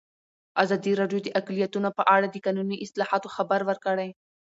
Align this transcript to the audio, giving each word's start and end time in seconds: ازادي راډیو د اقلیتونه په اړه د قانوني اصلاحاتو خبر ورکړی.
ازادي 0.63 0.91
راډیو 1.01 1.19
د 1.23 1.27
اقلیتونه 1.39 1.89
په 1.97 2.03
اړه 2.15 2.27
د 2.29 2.35
قانوني 2.45 2.77
اصلاحاتو 2.85 3.33
خبر 3.35 3.59
ورکړی. 3.69 4.09